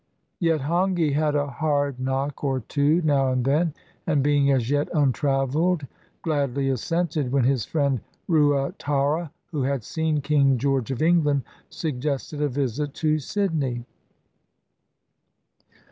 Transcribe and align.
Yet 0.39 0.61
Hongi 0.61 1.11
had 1.11 1.35
a 1.35 1.45
hard 1.45 1.99
knock 1.99 2.43
or 2.43 2.61
two 2.61 3.03
now 3.03 3.31
and 3.31 3.45
then, 3.45 3.75
and, 4.07 4.23
being 4.23 4.49
as 4.51 4.67
yet 4.71 4.89
untraveled, 4.95 5.85
gladly 6.23 6.69
assented 6.69 7.31
when 7.31 7.43
his 7.43 7.65
friend 7.65 8.01
Ruatara— 8.27 9.29
who 9.51 9.61
had 9.61 9.83
seen 9.83 10.21
King 10.21 10.57
George 10.57 10.89
of 10.89 11.03
England— 11.03 11.43
suggested 11.69 12.41
a 12.41 12.49
visit 12.49 12.95
to 12.95 13.19
Sydney. 13.19 13.85